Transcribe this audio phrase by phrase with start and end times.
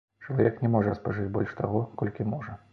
[0.27, 2.61] Чалавек не можа спажыць больш таго, колькі можа.